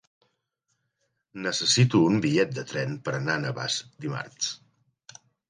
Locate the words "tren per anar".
2.73-3.37